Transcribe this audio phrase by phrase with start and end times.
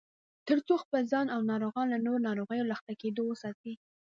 [0.47, 3.73] ترڅو خپل ځان او ناروغان له نورو ناروغیو له اخته کېدو وساتي